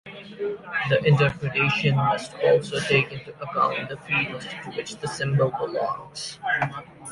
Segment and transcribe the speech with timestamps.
[0.89, 6.39] The interpretation must also take into account the field to which the symbol belongs.